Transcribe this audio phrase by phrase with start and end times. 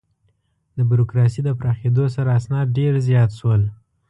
[0.77, 3.61] د بروکراسي د پراخېدو سره، اسناد ډېر زیات شول.